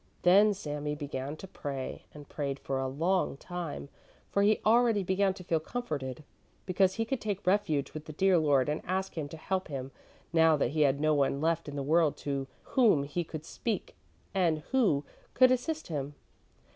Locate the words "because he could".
6.65-7.21